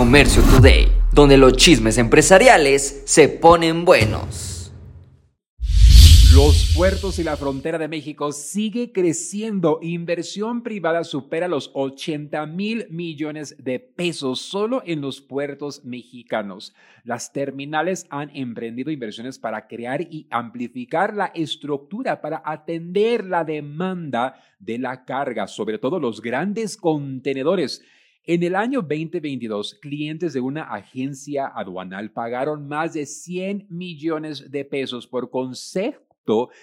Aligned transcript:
Comercio 0.00 0.42
Today, 0.44 0.88
donde 1.12 1.36
los 1.36 1.52
chismes 1.58 1.98
empresariales 1.98 3.02
se 3.04 3.28
ponen 3.28 3.84
buenos. 3.84 4.72
Los 6.34 6.72
puertos 6.74 7.18
y 7.18 7.22
la 7.22 7.36
frontera 7.36 7.76
de 7.76 7.86
México 7.86 8.32
sigue 8.32 8.92
creciendo. 8.92 9.78
Inversión 9.82 10.62
privada 10.62 11.04
supera 11.04 11.48
los 11.48 11.70
80 11.74 12.46
mil 12.46 12.86
millones 12.88 13.62
de 13.62 13.78
pesos 13.78 14.40
solo 14.40 14.82
en 14.86 15.02
los 15.02 15.20
puertos 15.20 15.84
mexicanos. 15.84 16.74
Las 17.04 17.34
terminales 17.34 18.06
han 18.08 18.34
emprendido 18.34 18.90
inversiones 18.90 19.38
para 19.38 19.66
crear 19.66 20.00
y 20.00 20.26
amplificar 20.30 21.14
la 21.14 21.26
estructura 21.26 22.22
para 22.22 22.40
atender 22.46 23.26
la 23.26 23.44
demanda 23.44 24.40
de 24.58 24.78
la 24.78 25.04
carga, 25.04 25.46
sobre 25.46 25.76
todo 25.76 26.00
los 26.00 26.22
grandes 26.22 26.78
contenedores. 26.78 27.82
En 28.24 28.42
el 28.42 28.54
año 28.54 28.82
2022, 28.82 29.78
clientes 29.80 30.34
de 30.34 30.40
una 30.40 30.64
agencia 30.64 31.46
aduanal 31.46 32.12
pagaron 32.12 32.68
más 32.68 32.92
de 32.92 33.06
100 33.06 33.66
millones 33.70 34.50
de 34.50 34.64
pesos 34.66 35.06
por 35.06 35.30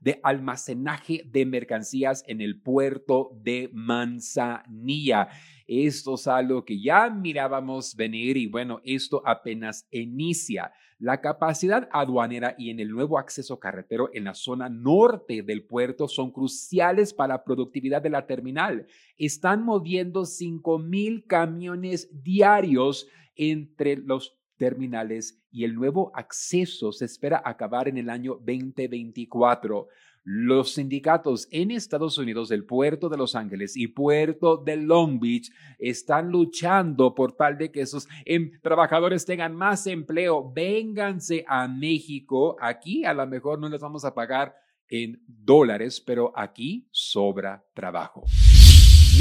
de 0.00 0.20
almacenaje 0.22 1.22
de 1.26 1.46
mercancías 1.46 2.24
en 2.26 2.40
el 2.40 2.60
puerto 2.60 3.30
de 3.42 3.70
Manzanilla. 3.72 5.28
Esto 5.66 6.14
es 6.14 6.26
algo 6.26 6.64
que 6.64 6.82
ya 6.82 7.10
mirábamos 7.10 7.94
venir 7.94 8.36
y 8.36 8.46
bueno, 8.46 8.80
esto 8.84 9.22
apenas 9.24 9.86
inicia. 9.90 10.72
La 10.98 11.20
capacidad 11.20 11.88
aduanera 11.92 12.54
y 12.58 12.70
en 12.70 12.80
el 12.80 12.90
nuevo 12.90 13.18
acceso 13.18 13.58
carretero 13.58 14.10
en 14.12 14.24
la 14.24 14.34
zona 14.34 14.68
norte 14.68 15.42
del 15.42 15.64
puerto 15.64 16.08
son 16.08 16.30
cruciales 16.30 17.14
para 17.14 17.34
la 17.34 17.44
productividad 17.44 18.02
de 18.02 18.10
la 18.10 18.26
terminal. 18.26 18.86
Están 19.16 19.64
moviendo 19.64 20.24
5 20.24 20.78
mil 20.78 21.24
camiones 21.26 22.10
diarios 22.22 23.08
entre 23.36 23.96
los 23.96 24.39
terminales 24.60 25.42
y 25.50 25.64
el 25.64 25.74
nuevo 25.74 26.12
acceso 26.14 26.92
se 26.92 27.06
espera 27.06 27.42
acabar 27.42 27.88
en 27.88 27.96
el 27.96 28.10
año 28.10 28.34
2024. 28.34 29.88
Los 30.22 30.74
sindicatos 30.74 31.48
en 31.50 31.70
Estados 31.70 32.18
Unidos 32.18 32.50
del 32.50 32.66
puerto 32.66 33.08
de 33.08 33.16
Los 33.16 33.34
Ángeles 33.34 33.74
y 33.74 33.88
puerto 33.88 34.58
de 34.58 34.76
Long 34.76 35.18
Beach 35.18 35.50
están 35.78 36.30
luchando 36.30 37.14
por 37.14 37.32
tal 37.32 37.56
de 37.56 37.72
que 37.72 37.80
esos 37.80 38.06
em, 38.26 38.50
trabajadores 38.60 39.24
tengan 39.24 39.56
más 39.56 39.86
empleo. 39.86 40.52
Vénganse 40.52 41.42
a 41.48 41.66
México. 41.66 42.56
Aquí 42.60 43.06
a 43.06 43.14
lo 43.14 43.26
mejor 43.26 43.58
no 43.58 43.70
les 43.70 43.80
vamos 43.80 44.04
a 44.04 44.14
pagar 44.14 44.54
en 44.90 45.22
dólares, 45.26 46.02
pero 46.04 46.32
aquí 46.36 46.86
sobra 46.90 47.64
trabajo. 47.72 48.24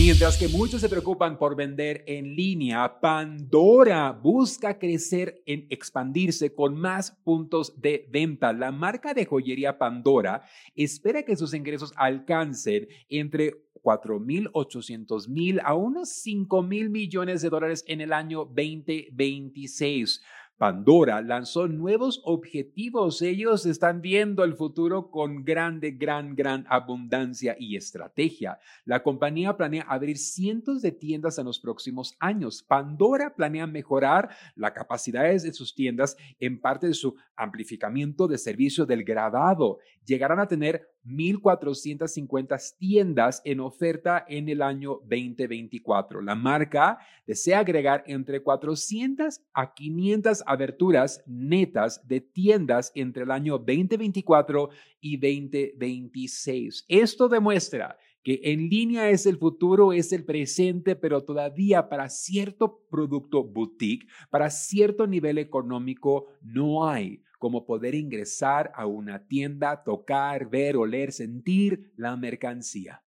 Mientras 0.02 0.38
que 0.38 0.48
muchos 0.48 0.80
se 0.80 0.88
preocupan 0.88 1.38
por 1.38 1.58
vender 1.58 2.06
en 2.08 2.34
línea, 2.34 3.02
Pandora 3.02 4.14
busca 4.14 4.80
crecer 4.80 5.44
en 5.46 5.68
expandirse 5.70 6.54
con 6.54 6.80
más 6.80 7.12
puntos 7.12 7.82
de 7.82 8.08
venta. 8.10 8.54
La 8.54 8.72
marca 8.72 9.14
de 9.14 9.26
joyería 9.26 9.78
Pandora 9.78 10.44
espera 10.74 11.24
que 11.24 11.36
sus 11.36 11.54
ingresos 11.54 11.92
alcancen 11.98 12.88
entre 13.10 13.56
4.800 13.84 15.28
mil 15.28 15.60
a 15.66 15.74
unos 15.74 16.08
5 16.22 16.64
mil 16.64 16.90
millones 16.90 17.42
de 17.42 17.50
dólares 17.50 17.84
en 17.86 18.00
el 18.00 18.14
año 18.14 18.46
2026. 18.46 20.22
Pandora 20.60 21.22
lanzó 21.22 21.70
nuevos 21.70 22.22
objetivos. 22.26 23.22
Ellos 23.22 23.66
están 23.66 24.02
viendo 24.02 24.44
el 24.44 24.56
futuro 24.56 25.10
con 25.10 25.46
grande, 25.46 25.92
gran, 25.92 26.36
gran 26.36 26.66
abundancia 26.68 27.56
y 27.58 27.78
estrategia. 27.78 28.60
La 28.84 29.02
compañía 29.02 29.56
planea 29.56 29.86
abrir 29.88 30.18
cientos 30.18 30.82
de 30.82 30.92
tiendas 30.92 31.38
en 31.38 31.46
los 31.46 31.62
próximos 31.62 32.18
años. 32.20 32.62
Pandora 32.62 33.38
planea 33.38 33.68
mejorar 33.68 34.32
las 34.58 34.74
capacidades 34.74 35.44
de 35.44 35.54
sus 35.54 35.74
tiendas 35.74 36.18
en 36.42 36.60
parte 36.60 36.88
de 36.88 36.94
su 36.94 37.16
amplificamiento 37.38 38.28
de 38.28 38.38
servicio 38.38 38.86
del 38.86 39.06
grabado. 39.06 39.78
Llegarán 40.04 40.42
a 40.42 40.48
tener 40.50 40.90
1.450 41.06 42.78
tiendas 42.78 43.42
en 43.46 43.60
oferta 43.60 44.26
en 44.28 44.50
el 44.50 44.62
año 44.62 45.00
2024. 45.04 46.22
La 46.22 46.36
marca 46.36 47.00
desea 47.26 47.60
agregar 47.60 48.04
entre 48.08 48.42
400 48.42 49.42
a 49.54 49.74
500 49.74 50.44
aberturas 50.46 51.24
netas 51.26 52.08
de 52.08 52.22
tiendas 52.22 52.92
entre 52.96 53.24
el 53.24 53.32
año 53.32 53.58
2024 53.58 54.70
y 55.02 55.18
2026. 55.18 56.86
Esto 56.88 57.30
demuestra 57.30 57.98
que 58.24 58.42
en 58.44 58.70
línea 58.70 59.10
es 59.10 59.26
el 59.26 59.38
futuro, 59.38 59.94
es 59.94 60.12
el 60.12 60.26
presente, 60.26 60.96
pero 60.96 61.24
todavía 61.24 61.88
para 61.88 62.10
cierto 62.10 62.82
producto 62.90 63.44
boutique, 63.44 64.08
para 64.30 64.50
cierto 64.50 65.08
nivel 65.08 65.38
económico, 65.38 66.28
no 66.42 66.88
hay 66.88 67.24
como 67.40 67.66
poder 67.66 67.96
ingresar 67.96 68.72
a 68.76 68.86
una 68.86 69.26
tienda, 69.28 69.84
tocar, 69.84 70.50
ver, 70.50 70.78
oler, 70.78 71.12
sentir 71.12 71.92
la 71.96 72.16
mercancía. 72.16 73.02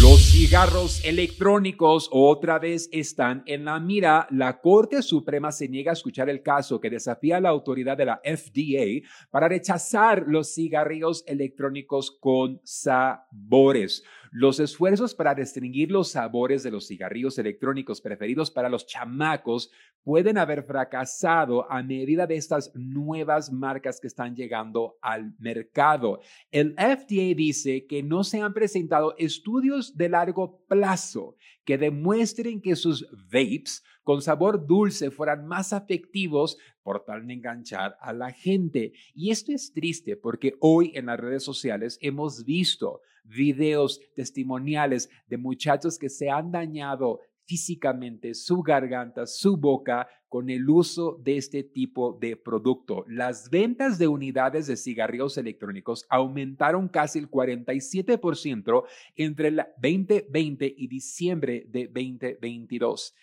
Los 0.00 0.30
cigarros 0.30 1.04
electrónicos 1.04 2.08
otra 2.10 2.58
vez 2.58 2.88
están 2.90 3.42
en 3.44 3.66
la 3.66 3.78
mira. 3.78 4.26
La 4.30 4.58
Corte 4.58 5.02
Suprema 5.02 5.52
se 5.52 5.68
niega 5.68 5.90
a 5.90 5.92
escuchar 5.92 6.30
el 6.30 6.42
caso 6.42 6.80
que 6.80 6.88
desafía 6.88 7.38
la 7.38 7.50
autoridad 7.50 7.98
de 7.98 8.06
la 8.06 8.20
FDA 8.24 9.06
para 9.30 9.48
rechazar 9.48 10.24
los 10.26 10.54
cigarrillos 10.54 11.22
electrónicos 11.26 12.10
con 12.18 12.62
sabores. 12.64 14.02
Los 14.32 14.60
esfuerzos 14.60 15.12
para 15.12 15.34
restringir 15.34 15.90
los 15.90 16.12
sabores 16.12 16.62
de 16.62 16.70
los 16.70 16.86
cigarrillos 16.86 17.36
electrónicos 17.38 18.00
preferidos 18.00 18.52
para 18.52 18.68
los 18.68 18.86
chamacos 18.86 19.72
pueden 20.04 20.38
haber 20.38 20.62
fracasado 20.62 21.70
a 21.70 21.82
medida 21.82 22.28
de 22.28 22.36
estas 22.36 22.70
nuevas 22.76 23.50
marcas 23.50 23.98
que 23.98 24.06
están 24.06 24.36
llegando 24.36 24.98
al 25.02 25.34
mercado. 25.40 26.20
El 26.52 26.74
FDA 26.74 27.34
dice 27.34 27.86
que 27.86 28.04
no 28.04 28.22
se 28.22 28.40
han 28.40 28.54
presentado 28.54 29.16
estudios 29.18 29.96
de 29.96 30.08
largo 30.08 30.64
plazo 30.68 31.36
que 31.64 31.76
demuestren 31.76 32.60
que 32.60 32.76
sus 32.76 33.08
vapes 33.32 33.82
con 34.10 34.22
sabor 34.22 34.66
dulce 34.66 35.12
fueran 35.12 35.46
más 35.46 35.72
afectivos 35.72 36.58
por 36.82 37.04
tal 37.04 37.28
de 37.28 37.34
enganchar 37.34 37.96
a 38.00 38.12
la 38.12 38.32
gente. 38.32 38.92
Y 39.14 39.30
esto 39.30 39.52
es 39.52 39.72
triste 39.72 40.16
porque 40.16 40.56
hoy 40.58 40.90
en 40.96 41.06
las 41.06 41.20
redes 41.20 41.44
sociales 41.44 41.96
hemos 42.02 42.44
visto 42.44 43.02
videos 43.22 44.00
testimoniales 44.16 45.10
de 45.28 45.36
muchachos 45.36 45.96
que 45.96 46.08
se 46.08 46.28
han 46.28 46.50
dañado 46.50 47.20
físicamente 47.44 48.34
su 48.34 48.64
garganta, 48.64 49.28
su 49.28 49.56
boca 49.56 50.08
con 50.28 50.50
el 50.50 50.68
uso 50.68 51.16
de 51.22 51.36
este 51.36 51.62
tipo 51.62 52.18
de 52.20 52.34
producto. 52.34 53.04
Las 53.06 53.48
ventas 53.48 53.96
de 53.96 54.08
unidades 54.08 54.66
de 54.66 54.76
cigarrillos 54.76 55.38
electrónicos 55.38 56.04
aumentaron 56.08 56.88
casi 56.88 57.20
el 57.20 57.30
47% 57.30 58.82
entre 59.14 59.48
el 59.48 59.62
2020 59.80 60.74
y 60.76 60.88
diciembre 60.88 61.64
de 61.68 61.86
2022. 61.86 63.14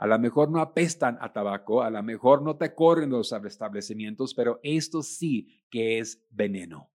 A 0.00 0.06
lo 0.06 0.18
mejor 0.18 0.50
no 0.50 0.60
apestan 0.62 1.18
a 1.20 1.30
tabaco, 1.30 1.82
a 1.82 1.90
lo 1.90 2.02
mejor 2.02 2.40
no 2.40 2.56
te 2.56 2.74
corren 2.74 3.10
los 3.10 3.32
establecimientos, 3.32 4.32
pero 4.32 4.58
esto 4.62 5.02
sí 5.02 5.62
que 5.68 5.98
es 5.98 6.24
veneno. 6.30 6.88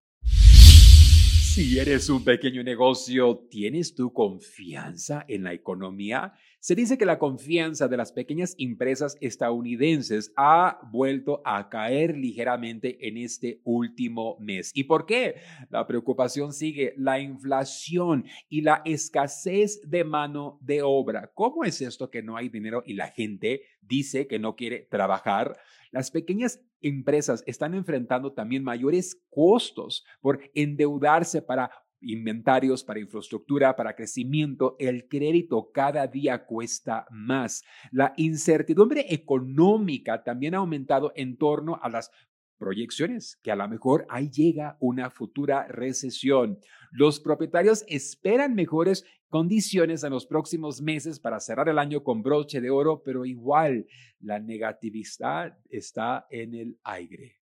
Si 1.56 1.80
eres 1.80 2.10
un 2.10 2.22
pequeño 2.26 2.64
negocio, 2.64 3.48
¿tienes 3.50 3.96
tu 3.96 4.12
confianza 4.12 5.24
en 5.30 5.46
la 5.46 5.54
economía? 5.54 6.34
Se 6.60 6.76
dice 6.76 6.98
que 6.98 7.06
la 7.06 7.18
confianza 7.18 7.88
de 7.88 7.96
las 7.96 8.12
pequeñas 8.12 8.56
empresas 8.58 9.16
estadounidenses 9.22 10.34
ha 10.36 10.82
vuelto 10.92 11.42
a 11.46 11.70
caer 11.70 12.18
ligeramente 12.18 13.08
en 13.08 13.16
este 13.16 13.62
último 13.64 14.36
mes. 14.42 14.72
¿Y 14.74 14.84
por 14.84 15.06
qué? 15.06 15.36
La 15.70 15.88
preocupación 15.88 16.52
sigue, 16.52 16.94
la 16.98 17.22
inflación 17.22 18.26
y 18.50 18.60
la 18.60 18.82
escasez 18.84 19.80
de 19.88 20.04
mano 20.04 20.60
de 20.62 20.82
obra. 20.82 21.32
¿Cómo 21.34 21.64
es 21.64 21.80
esto 21.80 22.12
que 22.12 22.22
no 22.22 22.36
hay 22.36 22.50
dinero 22.50 22.84
y 22.86 22.96
la 22.96 23.08
gente 23.12 23.62
dice 23.80 24.28
que 24.28 24.40
no 24.40 24.58
quiere 24.58 24.90
trabajar? 24.92 25.56
Las 25.96 26.12
pequeñas 26.12 26.60
empresas 26.82 27.42
están 27.48 27.74
enfrentando 27.74 28.34
también 28.34 28.66
mayores 28.66 29.24
costos 29.30 30.04
por 30.20 30.42
endeudarse 30.54 31.42
para 31.42 31.72
inventarios, 32.02 32.84
para 32.84 33.00
infraestructura, 33.00 33.78
para 33.78 33.96
crecimiento, 33.96 34.76
el 34.78 35.08
crédito 35.08 35.72
cada 35.74 36.06
día 36.08 36.46
cuesta 36.46 37.06
más. 37.12 37.64
La 37.94 38.14
incertidumbre 38.18 39.06
económica 39.08 40.22
también 40.22 40.56
ha 40.56 40.58
aumentado 40.58 41.14
en 41.16 41.38
torno 41.38 41.80
a 41.82 41.88
las 41.88 42.12
proyecciones 42.56 43.40
que 43.44 43.52
a 43.52 43.56
lo 43.56 43.68
mejor 43.68 44.06
ahí 44.10 44.30
llega 44.30 44.78
una 44.80 45.10
futura 45.10 45.68
recesión. 45.68 46.60
Los 46.92 47.20
propietarios 47.20 47.84
esperan 47.88 48.56
mejores 48.56 49.06
condiciones 49.30 50.04
en 50.04 50.12
los 50.12 50.26
próximos 50.26 50.82
meses 50.82 51.20
para 51.20 51.40
cerrar 51.40 51.70
el 51.70 51.80
año 51.80 52.04
con 52.04 52.24
broche 52.24 52.62
de 52.62 52.70
oro, 52.70 53.02
pero 53.04 53.26
igual 53.26 53.86
la 54.20 54.40
negatividad 54.40 55.58
está 55.70 56.26
en 56.30 56.56
el 56.56 56.80
aire. 56.84 57.40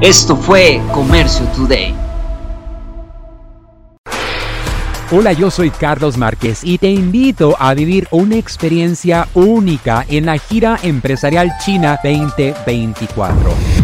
Esto 0.00 0.36
fue 0.36 0.80
Comercio 0.92 1.46
Today. 1.56 1.94
Hola, 5.12 5.32
yo 5.32 5.50
soy 5.50 5.70
Carlos 5.70 6.16
Márquez 6.16 6.64
y 6.64 6.78
te 6.78 6.90
invito 6.90 7.54
a 7.58 7.74
vivir 7.74 8.08
una 8.10 8.36
experiencia 8.36 9.28
única 9.34 10.04
en 10.08 10.26
la 10.26 10.38
gira 10.38 10.78
empresarial 10.82 11.52
China 11.64 12.00
2024. 12.02 13.83